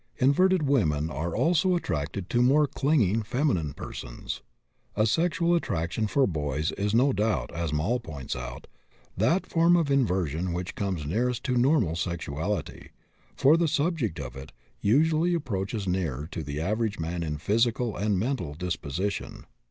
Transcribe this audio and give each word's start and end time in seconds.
Inverted 0.17 0.63
women 0.63 1.11
also 1.11 1.73
are 1.73 1.77
attracted 1.77 2.27
to 2.31 2.41
more 2.41 2.65
clinging 2.65 3.21
feminine 3.21 3.73
persons. 3.75 4.41
A 4.95 5.05
sexual 5.05 5.53
attraction 5.53 6.07
for 6.07 6.25
boys 6.25 6.71
is, 6.71 6.95
no 6.95 7.13
doubt, 7.13 7.51
as 7.53 7.71
Moll 7.71 7.99
points 7.99 8.35
out, 8.35 8.65
that 9.15 9.45
form 9.45 9.75
of 9.75 9.91
inversion 9.91 10.53
which 10.53 10.73
comes 10.73 11.05
nearest 11.05 11.43
to 11.43 11.55
normal 11.55 11.95
sexuality, 11.95 12.89
for 13.35 13.57
the 13.57 13.67
subject 13.67 14.19
of 14.19 14.35
it 14.35 14.51
usually 14.79 15.35
approaches 15.35 15.87
nearer 15.87 16.27
to 16.31 16.41
the 16.41 16.59
average 16.59 16.97
man 16.97 17.21
in 17.21 17.37
physical 17.37 17.95
and 17.95 18.17
mental 18.17 18.55
disposition. 18.55 19.45